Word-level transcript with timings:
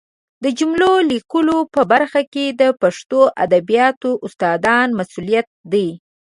د 0.43 0.45
جملو 0.59 0.91
لیکلو 1.11 1.57
په 1.73 1.81
برخه 1.91 2.21
کې 2.33 2.45
د 2.61 2.63
پښتو 2.81 3.19
ادبیاتو 3.43 4.09
استادانو 4.25 4.97
مسؤلیت 4.99 5.47
دی 5.71 5.87